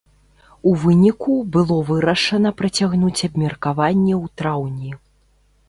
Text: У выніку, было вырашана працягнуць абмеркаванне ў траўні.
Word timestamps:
У 0.69 0.71
выніку, 0.83 1.35
было 1.57 1.77
вырашана 1.91 2.53
працягнуць 2.63 3.25
абмеркаванне 3.29 4.13
ў 4.23 4.35
траўні. 4.43 4.91